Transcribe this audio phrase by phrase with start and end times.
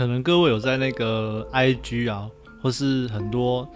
[0.00, 2.26] 可能各位有在那个 IG 啊，
[2.62, 3.68] 或是很多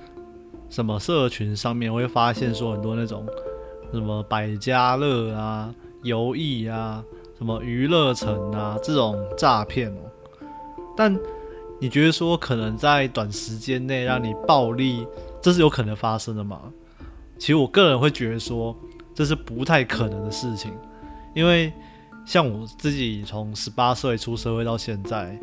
[0.70, 3.27] 什么社群上面，会发现说很多那种
[3.93, 5.70] 什么百家乐啊、
[6.02, 7.05] 游艺啊、
[7.37, 9.98] 什么娱乐城啊这种诈骗哦。
[10.96, 11.15] 但
[11.79, 15.06] 你觉得说可能在短时间内让你暴利，
[15.43, 16.59] 这是有可能发生的吗？
[17.37, 18.74] 其实我个人会觉得说
[19.15, 20.73] 这是不太可能的事情，
[21.34, 21.70] 因为
[22.24, 25.38] 像我自己从十八岁出社会到现在，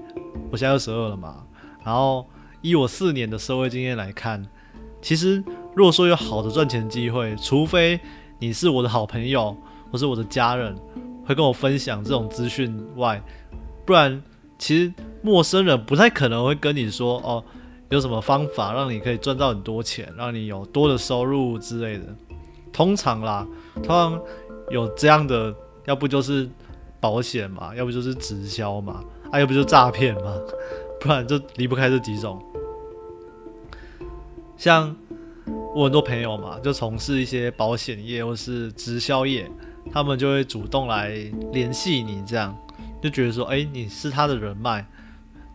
[0.52, 1.44] 我现在二十二了嘛，
[1.84, 2.26] 然后
[2.62, 4.46] 以我四年的社会经验来看，
[5.02, 5.44] 其实
[5.76, 8.00] 如果说有好的赚钱机会，除非
[8.40, 9.56] 你是我的好朋友
[9.92, 10.76] 或是我的家人
[11.26, 13.22] 会跟我分享这种资讯外，
[13.86, 14.22] 不然
[14.58, 17.44] 其实陌生人不太可能会跟你说哦。
[17.90, 22.06] 有什么方法让你可以赚到很多钱，让你有多的收入之类的？
[22.72, 23.46] 通常啦，
[23.84, 24.18] 通常
[24.70, 25.54] 有这样的，
[25.84, 26.50] 要不就是
[27.02, 30.34] 保险嘛，要不就是直销嘛，啊，要不就诈骗嘛，
[31.02, 32.42] 不然就离不开这几种。
[34.56, 34.96] 像
[35.76, 39.50] 我很多朋友嘛，就从事一些保险业或是直销业，
[39.92, 41.10] 他们就会主动来
[41.52, 42.56] 联系你，这样
[43.02, 44.86] 就觉得说，哎，你是他的人脉，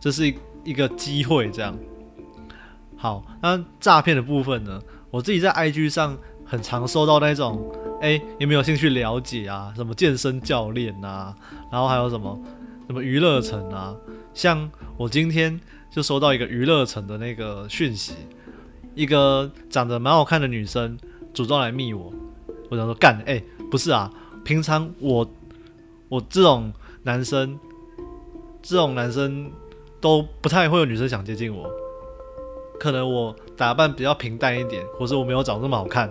[0.01, 0.31] 这是
[0.65, 1.77] 一个机会，这样。
[2.97, 4.81] 好，那诈骗的部分呢？
[5.09, 7.69] 我自己在 IG 上很常收到那种，
[8.01, 9.73] 哎，有没有兴趣了解啊？
[9.75, 11.35] 什么健身教练啊，
[11.71, 12.39] 然后还有什么
[12.87, 13.93] 什么娱乐城啊？
[14.33, 15.59] 像我今天
[15.91, 18.13] 就收到一个娱乐城的那个讯息，
[18.95, 20.97] 一个长得蛮好看的女生
[21.33, 22.13] 主动来密我，
[22.69, 24.09] 我想说干，哎，不是啊，
[24.45, 25.29] 平常我
[26.07, 26.71] 我这种
[27.03, 27.59] 男生，
[28.61, 29.51] 这种男生
[29.99, 31.69] 都不太会有女生想接近我。
[32.79, 36.07] 可能我打扮比较平淡一点，或者我没有长这么好看。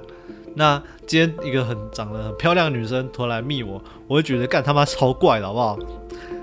[0.58, 5.78] 那今天一个很长得很漂亮的女生突然来密我，我会觉得干他妈超怪的好不好？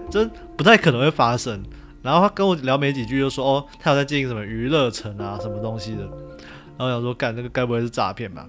[0.09, 1.61] 真不太可能会发生。
[2.03, 6.03] 然后他跟我聊没几句，就说哦，他有在经营什么娱乐城啊，什么东西的。
[6.77, 8.47] 然后想说干那个该不会是诈骗吧？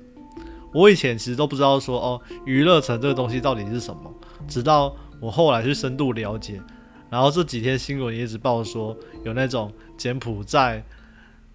[0.75, 4.13] 我以前其实都不知道说哦，娱乐城这个东西到底是什么，
[4.47, 6.61] 直到我后来去深度了解。
[7.09, 10.85] 然后这几天新闻也一直报说有那种柬埔寨。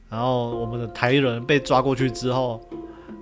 [0.09, 2.59] 然后我们的台人被抓过去之后，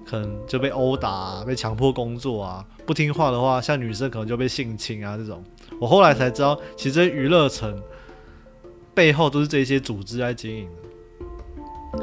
[0.07, 5.44] 可能就被殴打、被强迫工作啊，不听话的话，像女生可能就被性侵啊这种。
[5.79, 7.81] 我后来才知道，其实娱乐城
[8.94, 10.69] 背后都是这些组织在经营。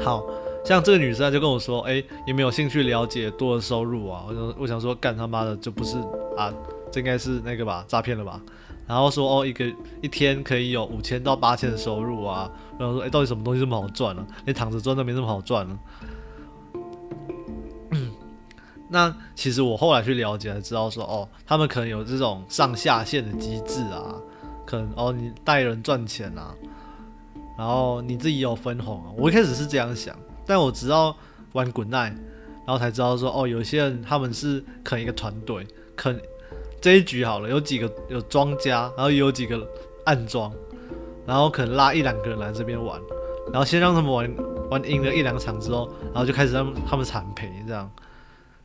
[0.03, 0.25] 好
[0.63, 5.97] 像这个女生就跟我说：“哎，有没有兴趣了解多的收入啊？”我想，我想说，干他妈的就不是
[6.37, 6.53] 啊，
[6.91, 8.41] 这应该是那个吧，诈骗了吧？
[8.87, 9.65] 然后说哦，一个
[10.01, 12.49] 一天可以有五千到八千的收入啊。
[12.77, 14.25] 然后说，哎，到底什么东西这么好赚呢？
[14.45, 15.79] 你躺着赚都没这么好赚呢。
[18.89, 24.15] 那其实我后来去了解才知道说，哦，他们可能有这种上下线的机制啊，
[24.65, 26.53] 可能哦，你带人赚钱啊，
[27.57, 29.11] 然后你自己有分红啊。
[29.17, 30.15] 我一开始是这样想，
[30.45, 31.15] 但我直到
[31.53, 32.09] 玩滚奈，
[32.65, 35.65] 然后才知道说，哦，有些人他们是啃一个团队，
[35.95, 36.19] 啃。
[36.81, 39.67] 这一局好了，有几个有庄家，然后有几个
[40.05, 40.53] 暗庄，
[41.25, 43.01] 然后可能拉一两个人来这边玩，
[43.51, 44.31] 然后先让他们玩
[44.69, 47.89] 玩赢了一两场之后，然后就开始让他们惨赔这样，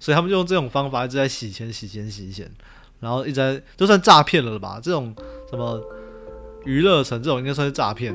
[0.01, 2.51] 所以他们就用这种方法一直在洗钱、洗钱、洗钱，
[2.99, 4.81] 然后一直在就算诈骗了吧？
[4.83, 5.15] 这种
[5.49, 5.81] 什么
[6.65, 8.13] 娱乐城这种应该算是诈骗。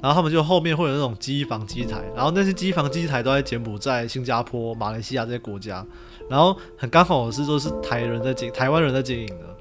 [0.00, 5.84] 然后他们就后面会有那种机房机台，然后那些机房机台都在柬埔寨、新加坡、马来西亚这些国家，
[6.30, 9.56] 然后很刚好是说是台人在经，台湾人在经营的。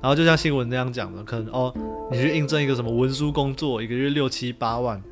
[0.00, 1.74] 然后就像新闻那样讲的，可能哦，
[2.12, 5.02] 你去应征一个什么文书工作，一个月六七八万，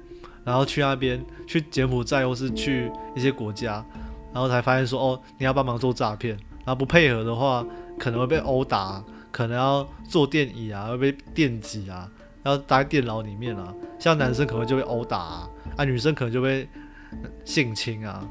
[0.44, 3.84] 然后去那边去柬埔寨或是去一些国家，
[4.32, 7.64] 然后才发现说哦，你要帮忙做诈骗，然后不配合的话，
[7.98, 12.08] 可能会被殴打，可能要坐电椅啊，会被电击啊。
[12.42, 16.66] 要待在电脑里面啊，像男生可能就被殴打啊，啊女生可能就被
[17.44, 18.26] 性侵啊，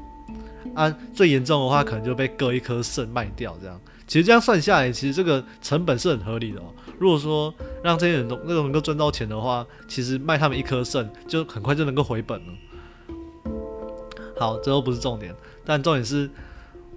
[0.74, 3.80] 啊最严重的话可能就被割一颗肾卖掉这样。
[4.08, 6.74] 其实这样算下来，其实这个成本是很合理的哦。
[7.00, 7.52] 如果说
[7.82, 12.52] 让这些人都那种能够赚到钱的话，其实卖他们一颗肾就很快就能够回本了。
[14.38, 16.30] 好，这都不是重点，但重点是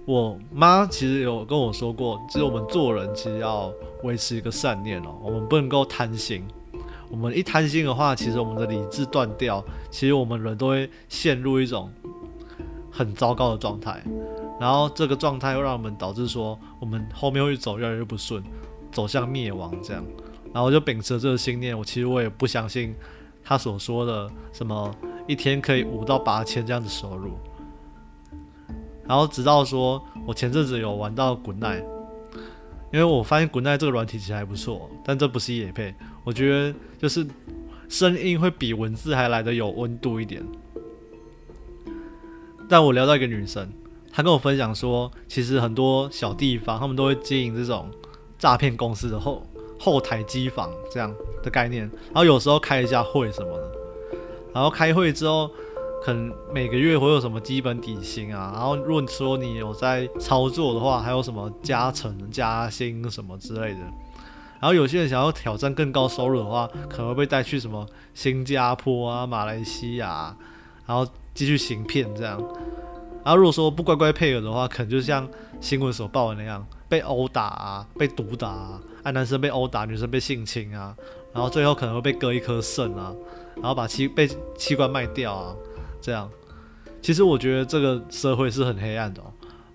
[0.04, 3.72] 我妈其实有跟我说过，就是我们做人其实要
[4.02, 6.44] 维持一个善念哦，我们不能够贪心。
[7.10, 11.90] 我们一贪心的话，其实我们的理智断掉，其实我们人都会陷入一种
[12.90, 14.02] 很糟糕的状态，
[14.60, 18.42] 然后这个状态又让我们导致说，我们后面会走越来越不顺，
[18.94, 20.02] 走向灭亡这样。
[20.54, 22.94] 然后我就秉持这个信念，我其实我也不相信
[23.42, 24.94] 他所说的什么
[25.26, 27.32] 一天可以五到八千这样子收入。
[29.06, 31.76] 然后直到说我前阵子有玩到滚奈，
[32.92, 35.92] 因为我发现滚奈这个软体其实还不错，但这不是野配，
[36.22, 37.26] 我觉得就是
[37.88, 40.42] 声音会比文字还来的有温度一点。
[42.66, 43.68] 但我聊到一个女生，
[44.10, 47.90] 她跟我分享说，其实很多小地方他们都会经营这种
[48.44, 49.42] 诈骗公司的后
[49.80, 51.10] 后台机房这样
[51.42, 53.70] 的概念，然后有时候开一下会什么的，
[54.52, 55.50] 然后开会之后。
[56.04, 63.78] 可能每个月会有什么基本底薪啊，然后如果说你有在操作的话，还有什么加成、加薪什么之类的。
[64.60, 70.36] 然后有些人想要挑战更高收入的话，可能会被带去什么新加坡啊、马来西亚，
[70.84, 72.38] 然后继续行骗这样。
[73.24, 75.28] 然后如果说不乖乖配合的话，可能就像
[75.60, 80.94] 新闻所报的那样，被殴打啊、被毒打啊，啊男生被殴打，女生被性侵啊，
[81.32, 83.14] 然后最后可能会被割一颗肾啊，
[83.56, 85.56] 然后把器被器官卖掉啊。
[86.00, 86.30] 这样，
[87.00, 89.22] 其实我觉得这个社会是很黑暗的。
[89.22, 89.26] 哦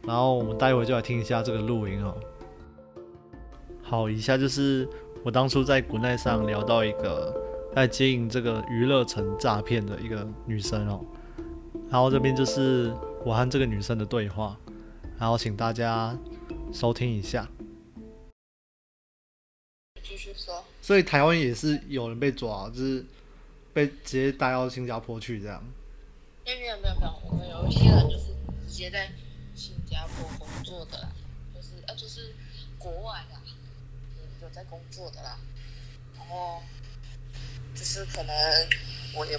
[0.07, 2.15] 然后我们待会就来听一下这个录音哦。
[3.83, 4.87] 好，以下就是
[5.23, 7.35] 我当初在国内上聊到一个
[7.75, 11.01] 在经营这个娱乐城诈骗的一个女生哦。
[11.89, 12.93] 然后这边就是
[13.25, 14.57] 我和这个女生的对话，
[15.19, 16.17] 然后请大家
[16.73, 17.47] 收听一下。
[20.01, 20.63] 继续说。
[20.81, 23.05] 所以台湾也是有人被抓，就是
[23.73, 25.63] 被直接带到新加坡去这样。
[26.45, 28.33] 没有没有没有，我们有一些人就是
[28.67, 29.11] 直接在
[29.53, 31.09] 新加坡工作的啦，
[31.53, 32.33] 就是呃就是
[32.79, 33.35] 国外的，
[34.41, 35.37] 有在工作的啦。
[36.17, 36.63] 然后
[37.75, 38.35] 就是可能
[39.15, 39.37] 我也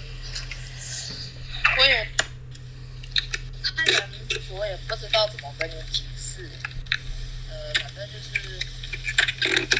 [1.77, 2.07] 我也
[3.75, 4.09] 看人，
[4.51, 6.49] 我也不知道怎么跟你解释。
[7.49, 8.59] 呃，反正就是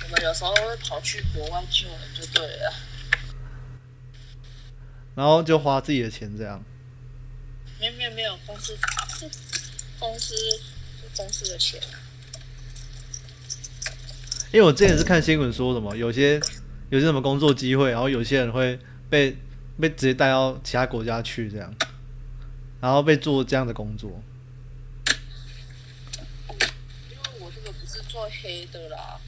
[0.03, 2.73] 我们有时候会跑去国外救人就对了。
[5.15, 6.63] 然后就花自己的钱这样。
[7.79, 9.29] 没有没有没有，公司是
[9.99, 10.35] 公司
[11.15, 11.81] 公司的钱。
[14.51, 16.39] 因为我之前是看新闻说什么，有些
[16.89, 18.77] 有些什么工作机会，然后有些人会
[19.09, 19.35] 被
[19.79, 21.73] 被直接带到其他国家去这样，
[22.81, 24.21] 然后被做这样的工作。
[26.49, 29.19] 因为我这个不是做黑的啦，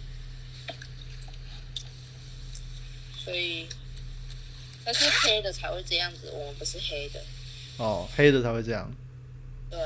[3.17, 3.67] 所以
[4.83, 7.23] 但是黑的才会这样子，我们不是黑的。
[7.77, 8.91] 哦，黑的才会这样。
[9.69, 9.79] 对。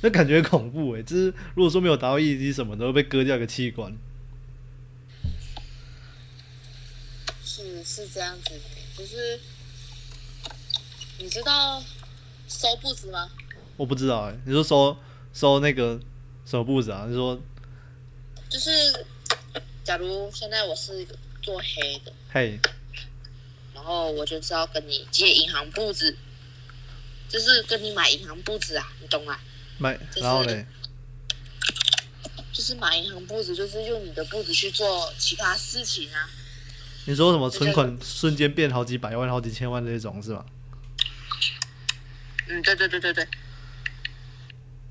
[0.00, 1.02] 那感觉恐怖哎！
[1.02, 1.24] 就是
[1.56, 3.92] 如果说没有达到业绩什么，都会被割掉一个器官。
[7.44, 8.60] 是是这样子，
[8.96, 9.40] 就是
[11.18, 11.82] 你知道
[12.48, 13.30] 收布子吗？
[13.76, 14.96] 我不知道哎，你说收
[15.32, 16.00] 收那个
[16.44, 17.06] 什么布子啊？
[17.08, 17.38] 你说
[18.48, 18.70] 就是
[19.84, 22.58] 假如现在我是一个做黑的，嘿，
[23.74, 26.16] 然后我就是要跟你借银行布子。
[27.28, 29.38] 就是跟你买银行簿子啊，你懂吗？
[29.76, 30.64] 买，然后嘞，
[32.54, 36.26] 就是买银行布子，就是用你的布子去做其他事情啊。
[37.04, 40.46] 你说什么存款瞬间变好几百万、好几千万这种是吧？
[42.48, 43.28] 嗯，对对对对对，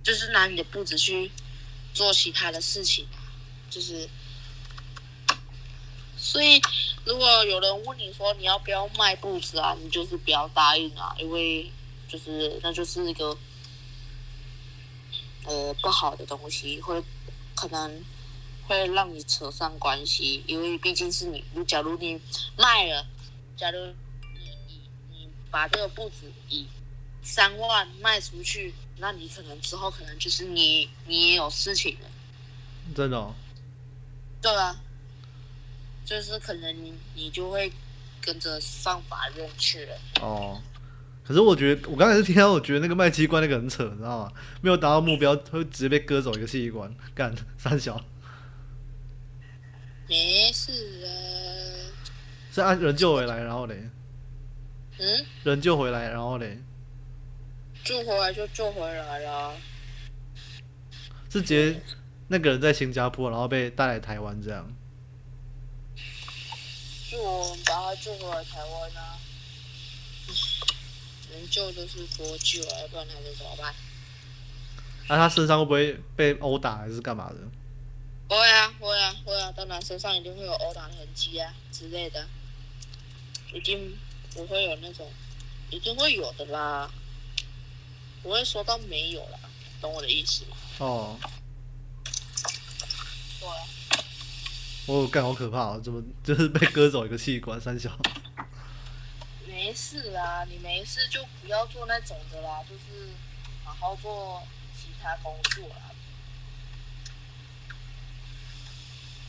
[0.04, 1.31] 就是拿你的步子去
[1.94, 3.06] 做其他的事情，
[3.69, 4.07] 就是。
[6.19, 6.59] 所以，
[7.06, 11.71] 如果有人问你说你要不要卖步子啊，你就是不要答应啊，因为。
[12.09, 13.37] 就是，那就是一个，
[15.44, 17.04] 呃，不好的东西，会
[17.54, 18.02] 可能
[18.66, 21.44] 会让你扯上关系，因为毕竟是你。
[21.54, 22.18] 你假如你
[22.57, 23.06] 卖了，
[23.57, 23.87] 假如
[24.35, 26.66] 你你你把这个布子以
[27.30, 32.07] 三万卖出去，那你可能之后可能就是你你也有事情了。
[32.96, 33.34] 真的？
[34.42, 34.74] 对啊，
[36.06, 37.69] 就是可能你你就会
[38.22, 39.98] 跟着上法院去了。
[40.22, 40.62] 哦。
[41.26, 44.31] 可是我觉得，我刚才是听到，我觉得那个卖器官那个很扯，你知道吗？
[44.62, 48.02] 没有达到目标，会直接被割走一个器官，干三小。
[50.07, 51.12] 没事啊。
[52.54, 53.90] 是按人救回来，然后嘞？
[54.98, 55.26] 嗯？
[55.44, 56.64] 人救回来，然后嘞？
[57.88, 59.56] 救回来就救回来了。
[61.30, 61.82] 是直接
[62.28, 64.76] 那个人在新加坡，然后被带来台湾这样。
[67.10, 69.18] 就我们把他救回来台湾啊。
[71.32, 73.74] 能救就是多救啊，要不然他就怎么办？
[75.08, 77.38] 那他身上会不会被殴打还是干嘛的？
[78.28, 82.28] 会啊，会啊，会啊，当然身上一定会有殴打的痕迹啊之类的，
[83.54, 83.98] 一定
[84.34, 85.10] 不会有那种，
[85.70, 86.92] 一定会有的啦，
[88.28, 89.40] 不会说到没有啦，
[89.80, 90.57] 懂我的意思吗？
[90.80, 91.18] 哦。
[93.40, 93.48] 对。
[94.86, 95.80] 我干好可怕啊！
[95.81, 97.60] 怎么 就是被割走一个器官？
[97.60, 97.90] 三小。
[99.48, 103.12] 没事啦，你没事就不要做那种的啦，就是
[103.64, 104.44] 好好做
[104.76, 105.76] 其他工作啦。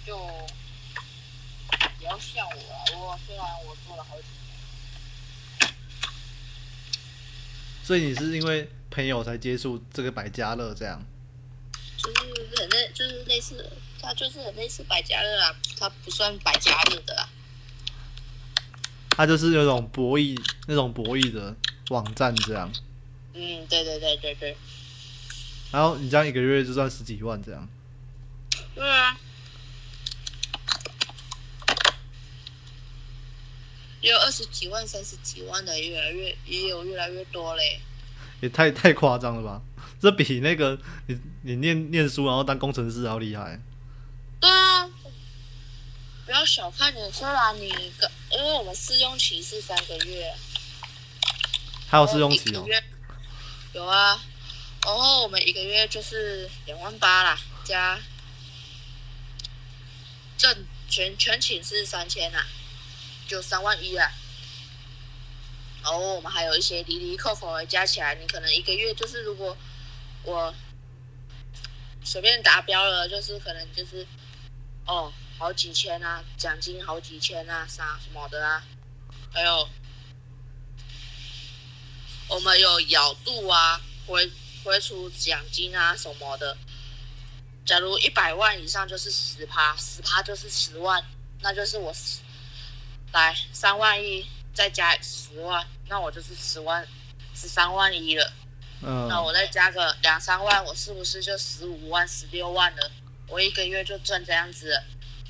[0.04, 2.84] 就不要像我啦。
[2.96, 4.26] 我虽然我做了好几
[5.62, 5.72] 年，
[7.88, 11.02] 所以你是因为朋友才接触这个百家乐这样？
[11.96, 17.26] 就是很类，就是类似，它就是很类似百家乐啊，它不算百家乐的啦。
[19.08, 21.56] 它就是有种博弈那种博弈的
[21.88, 22.70] 网站这样。
[23.32, 24.54] 嗯，对对对对对。
[25.70, 27.66] 然后你这样一个月就赚十几万这样？
[28.74, 29.18] 对啊。
[34.00, 37.80] 也有二十几万、三十几万的，越来越也有越来越多嘞。
[38.40, 39.60] 也太太夸张了吧？
[40.00, 43.60] 这比那个你你念念书然后当工程师还要厉害。
[44.40, 44.88] 对啊，
[46.24, 50.32] 不要小看你，虽然你个，因为我们试用期是三个月，
[51.88, 52.64] 还有试用期哦。
[53.72, 54.20] 有啊，
[54.84, 57.98] 然后我们一个月就是两万八啦，加
[60.36, 62.46] 正全全寝是三千啦。
[63.28, 64.10] 就三万一啊，
[65.82, 69.54] 然后我们还有一些离离扣扣加起来，你可能一个月就是如果
[70.24, 70.52] 我
[72.02, 74.06] 随便达标了，就是可能就是
[74.86, 78.64] 哦好几千啊，奖金好几千啊，啥什么的啊，
[79.30, 79.68] 还有
[82.28, 84.32] 我们有咬度啊，会
[84.64, 86.56] 会出奖金啊什么的。
[87.66, 91.04] 假如一百万以上就是十趴，十趴就是十万，
[91.42, 91.94] 那就是我。
[93.18, 96.86] 来三万一，再加十万，那我就是十万，
[97.34, 98.32] 十三万一了。
[98.82, 99.08] 嗯。
[99.08, 102.90] 那我再加个两三万，我是不是就十五万、十六万了？
[103.26, 104.80] 我一个月就赚这样子，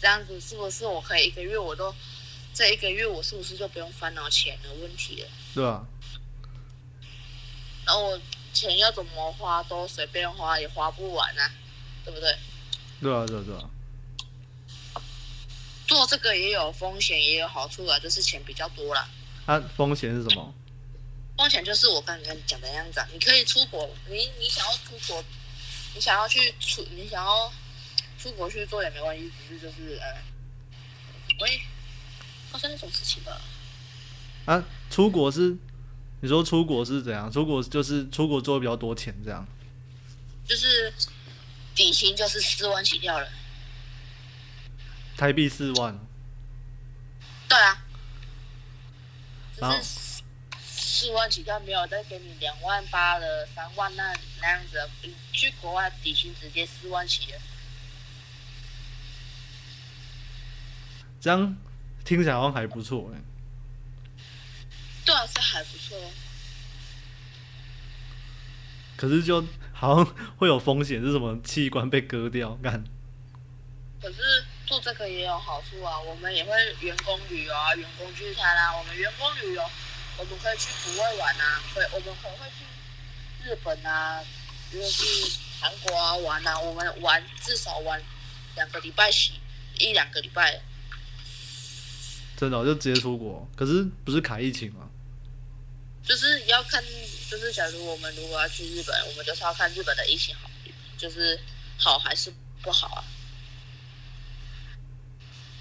[0.01, 1.95] 这样子是不是我可以一个月我都，
[2.55, 5.29] 这一个月我是不是就不用烦恼钱的问题了？
[5.55, 5.87] 对啊。
[7.87, 8.21] 然后我
[8.53, 11.51] 钱要怎么花都随便花，也花不完啊，
[12.05, 12.37] 对不对？
[13.01, 13.71] 对啊，对啊，对啊。
[15.89, 19.09] 做这个也有风险，也有好处啊，就是钱比较多啦。
[19.45, 20.55] 它风险是什么？
[21.37, 25.25] 风险就是我刚刚讲的样子啊，你可以出国，你你想要出国，
[25.95, 27.53] 你想要去出，你想要
[28.19, 30.23] 出国去做也没关系，只是就是呃，
[31.41, 31.61] 喂，
[32.51, 33.41] 发生那种事情吧。
[34.45, 35.57] 啊，出国是？
[36.21, 37.31] 你说出国是怎样？
[37.31, 39.47] 出国就是出国做比较多钱这样？
[40.45, 40.93] 就是
[41.75, 43.29] 底薪就是四万起跳了。
[45.19, 45.99] 台币四万，
[47.49, 47.85] 对啊，
[49.57, 50.23] 就是
[50.63, 54.89] 四万起跳，没有再给你两万八的三万那那样子，
[55.33, 57.39] 去国外底薪直接四万起了，
[61.21, 61.57] 这样
[62.05, 63.21] 听起来好像还不错哎。
[65.05, 65.99] 对啊，是还不错，
[68.97, 72.55] 可是就好像会有风险，是什么器官被割掉？
[72.63, 72.85] 干，
[74.01, 74.45] 可是。
[74.69, 78.77] 做这个也有好处啊，我们也会员工旅游啊，员工聚餐啊。
[78.77, 79.63] 我们员工旅游，
[80.19, 84.23] 我们可以去国外玩啊，会我们可能会去日本啊，
[84.71, 86.61] 或者是韩国啊玩啊。
[86.61, 87.99] 我们玩至少玩
[88.57, 89.41] 两个礼拜起，
[89.79, 90.61] 一两个礼拜。
[92.37, 93.49] 真的，就直接出国？
[93.57, 94.91] 可是不是卡疫情吗？
[96.05, 96.85] 就是要看，
[97.31, 100.51] 就是假如我们如果要去日本，我们就是要看日本的疫情好，
[100.99, 101.41] 就是
[101.79, 103.05] 好还是不好啊。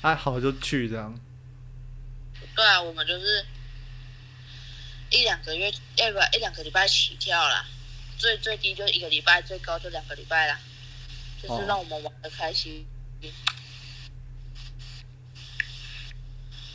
[0.08, 1.20] 还好就去这样。
[2.56, 3.46] 对啊，我们就是
[5.12, 7.66] 一两个月，要不一两个礼拜起跳啦，
[8.18, 10.60] 最最低就一个礼拜，最高就两个礼拜啦，
[11.42, 12.86] 就是让我们玩的开心。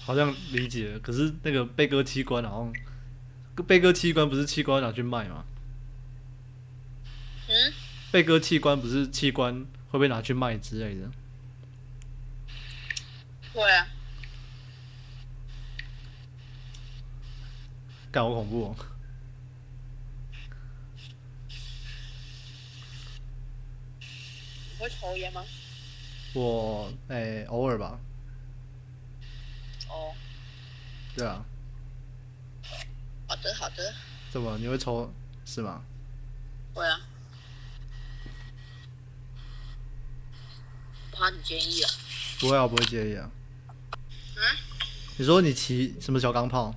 [0.04, 2.64] 好像理解，可是那个被割器官好
[3.56, 5.44] 像，被割器官不是器官拿去卖吗？
[7.48, 7.72] 嗯？
[8.10, 11.10] 被割器官不是器官会被拿去卖之类的？
[13.54, 13.86] 会啊，
[18.10, 18.76] 干好恐怖哦！
[24.00, 25.44] 你会抽烟吗？
[26.34, 28.00] 我诶，偶尔吧。
[29.88, 30.14] 哦。
[31.14, 31.44] 对啊。
[33.28, 33.94] 好的，好的。
[34.30, 34.56] 怎么？
[34.56, 35.12] 你会抽
[35.44, 35.84] 是吗？
[36.72, 37.00] 会啊。
[41.12, 41.90] 怕你介意啊？
[42.40, 43.30] 不会啊，不会介意啊。
[45.16, 46.74] 你说你骑什么小钢炮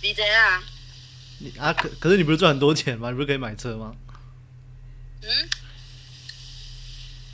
[0.00, 0.62] ？DJ 啊？
[1.38, 3.10] 你啊可可是你不是赚很多钱吗？
[3.10, 3.94] 你不是可以买车吗？
[5.22, 5.28] 嗯？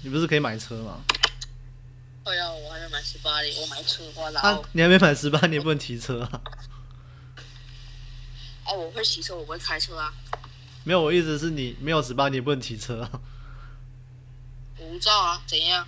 [0.02, 1.02] 你不是可以买车吗？
[2.24, 4.40] 哎呀，我还没买十八哩，我买车花了。
[4.40, 6.40] 啊，你还没满十八，你也不能骑车啊？
[8.66, 10.12] 哦，我会骑车，我会开车啊。
[10.84, 13.20] 没有，我意思是你没有十八，你也不能骑车啊。
[14.78, 15.42] 无照啊？
[15.46, 15.86] 怎样？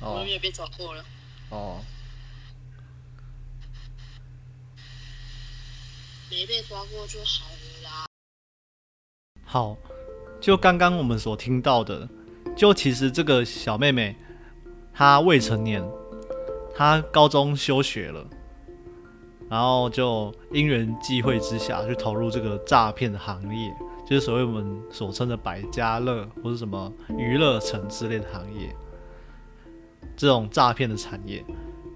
[0.00, 1.04] 我们没有被抓过了。
[1.50, 1.84] 哦，
[6.30, 8.06] 没被抓过就好了啦。
[9.44, 9.76] 好，
[10.40, 12.08] 就刚刚我们所听到的，
[12.56, 14.16] 就其实这个小妹妹
[14.92, 15.84] 她未成年，
[16.74, 18.26] 她高中休学了，
[19.48, 23.72] 然后就因缘际会之下去投入这个诈骗的行业，
[24.04, 28.74] 就是所谓我们所称的百家乐或者什么娱乐城之类的行业，
[30.16, 31.44] 这种诈骗的产业。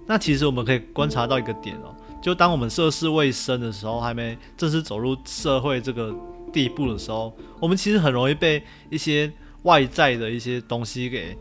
[0.06, 6.14] 那其实我们可以观察到一个点哦，就当我们涉世未深的时候，还没正式走入社会这个
[6.52, 11.36] 地步的时候，我们其实很容易被一些外在的一些东西给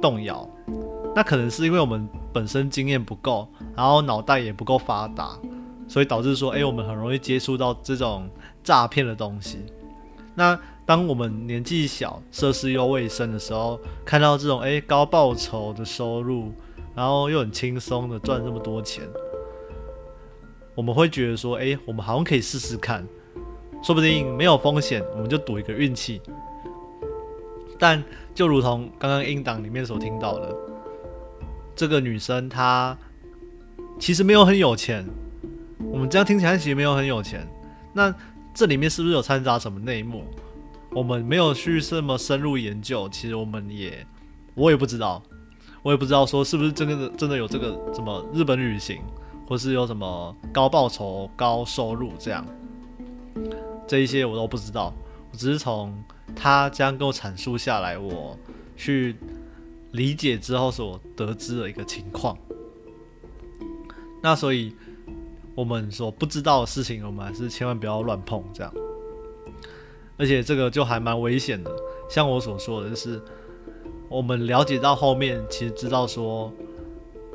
[0.00, 0.48] 动摇。
[1.14, 5.38] 那可能是因为我们本身经验不够，然后脑袋也不够发达，
[5.88, 8.28] 所以导致说，哎，我们很容易接触到这种
[8.62, 9.58] 诈骗的东西。
[10.34, 16.52] 那当我们年纪小、涉世又未深的时候，看到这种哎高报酬的收入，
[16.94, 19.02] 然后又很轻松的赚这么多钱，
[20.78, 23.04] 我们会觉得说，哎，我们好像可以试试看，
[23.82, 26.22] 说不定没有风险，我们就赌一个运气。
[27.80, 28.00] 但
[28.32, 30.54] 就如同刚刚音档里面所听到的，
[31.74, 32.96] 这个女生她
[33.98, 35.04] 其实没有很有钱，
[35.90, 37.44] 我们这样听起来其实没有很有钱。
[37.92, 38.14] 那
[38.54, 40.22] 这里面是不是有掺杂什么内幕？
[40.92, 44.06] 我们没有去这么深入研究，其实我们也
[44.54, 45.20] 我也不知道，
[45.82, 49.02] 我也不知道说是不是真的真的有这个什么日本旅行，
[49.48, 52.46] 或是有什么高报酬、高收入这样，
[53.86, 54.92] 这一些我都不知道。
[55.32, 55.92] 我只是从
[56.36, 58.38] 他这样跟我阐述下来，我
[58.76, 59.16] 去
[59.92, 62.36] 理解之后所得知的一个情况。
[64.22, 64.74] 那所以。
[65.54, 68.72] 我们所不知道的事情，我们还是千万不要乱碰，这样。
[70.16, 71.70] 而且这个就还蛮危险的。
[72.08, 73.20] 像我所说的，就是
[74.08, 76.52] 我们了解到后面，其实知道说，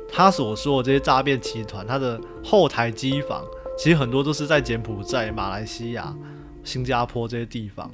[0.08, 3.44] 他所说的这些诈骗集团，他的后台机房，
[3.76, 6.14] 其实很多都是在柬埔寨、马来西亚、
[6.62, 7.90] 新加坡这些地方。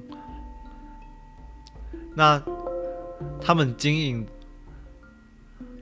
[2.15, 2.43] 那
[3.41, 4.27] 他们经营，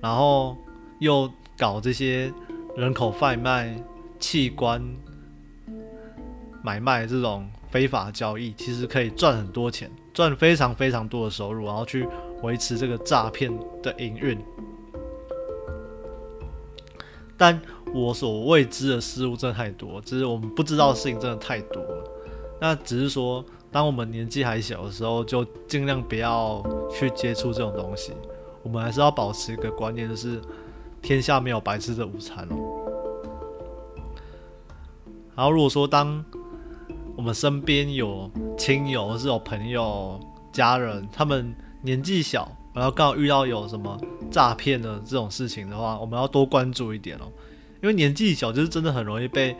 [0.00, 0.56] 然后
[1.00, 2.32] 又搞这些
[2.76, 3.76] 人口贩卖。
[4.20, 4.82] 器官
[6.60, 12.04] 买卖这种非法交易，其实可以赚很多钱，赚非常非常多的收入，然后去
[12.42, 13.48] 维持这个诈骗
[13.80, 14.36] 的营运。
[17.38, 17.58] 但
[17.94, 22.04] 我所未知的事物真的太多，只是我们不知道的事情真的太多了。
[22.60, 28.12] 那只是说，当我们年纪还小的时候，就尽量不要去接触这种东西。
[28.64, 30.40] 我们还是要保持一个观念，就是
[31.00, 32.56] 天下没有白吃的午餐哦。
[35.36, 36.22] 然后，如果说当
[37.16, 40.18] 我们身边有亲友或是有朋友、
[40.52, 43.98] 家人，他们年纪小，然后刚好遇到有什么
[44.30, 47.24] 诈骗的这种事情的话，我们要多关注一点哦。
[47.82, 49.56] 因为年纪小，就是真的很容易被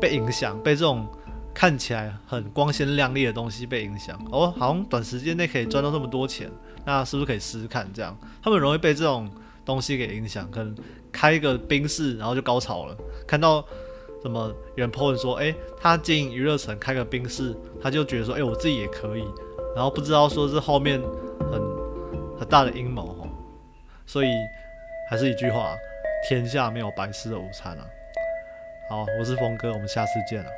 [0.00, 1.06] 被影响，被这种
[1.54, 4.20] 看起来很光鲜亮丽的东西被影响。
[4.30, 6.50] 哦，好像短时间内可以赚到这么多钱，
[6.84, 7.90] 那是不是可以试试看？
[7.94, 9.30] 这样，他们容易被这种
[9.64, 10.74] 东西给影响，可能
[11.10, 13.64] 开一个冰室，然后就高潮了，看到。
[14.22, 19.24] 什么有人 po 说，哎，他经营娱乐城开个冰室，他就觉得说，哎，我自己也可以，
[19.74, 21.02] 然后不知道说是后面
[21.50, 21.60] 很
[22.42, 23.28] 很大的阴谋哦，
[24.04, 24.32] 所以
[25.08, 25.76] 还是一句话，
[26.28, 27.86] 天下没有白吃的午餐啊。
[28.88, 30.50] 好，我是峰哥，我们下次见了。